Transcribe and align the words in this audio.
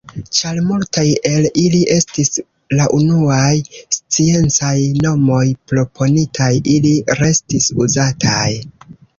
Ĉar 0.35 0.59
multaj 0.67 1.03
el 1.31 1.43
ili 1.63 1.81
estis 1.95 2.31
la 2.79 2.87
unuaj 3.01 3.51
sciencaj 3.97 4.73
nomoj 5.05 5.45
proponitaj 5.73 6.51
ili 6.79 6.97
restis 7.23 7.73
uzataj. 7.87 8.47